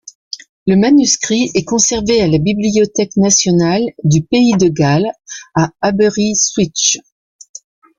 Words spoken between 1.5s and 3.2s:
est conservé à la Bibliothèque